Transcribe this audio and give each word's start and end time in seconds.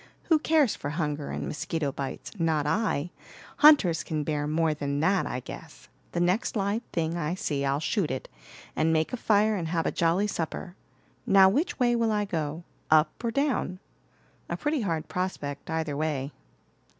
Who 0.29 0.39
cares 0.39 0.75
for 0.75 0.89
hunger 0.89 1.29
and 1.29 1.45
mosquito 1.47 1.91
bites? 1.91 2.31
Not 2.39 2.65
I. 2.65 3.11
Hunters 3.57 4.01
can 4.03 4.23
bear 4.23 4.47
more 4.47 4.73
than 4.73 4.99
that, 5.01 5.27
I 5.27 5.41
guess. 5.41 5.89
The 6.13 6.19
next 6.19 6.55
live 6.55 6.81
thing 6.91 7.17
I 7.17 7.35
see 7.35 7.63
I'll 7.63 7.79
shoot 7.79 8.09
it, 8.09 8.27
and 8.75 8.91
make 8.91 9.13
a 9.13 9.15
fire 9.17 9.55
and 9.55 9.67
have 9.67 9.85
a 9.85 9.91
jolly 9.91 10.25
supper. 10.25 10.75
Now 11.27 11.49
which 11.49 11.77
way 11.77 11.95
will 11.95 12.11
I 12.11 12.25
go, 12.25 12.63
up 12.89 13.23
or 13.23 13.29
down? 13.29 13.77
A 14.49 14.57
pretty 14.57 14.81
hard 14.81 15.07
prospect, 15.07 15.69
either 15.69 15.95
way." 15.95 16.31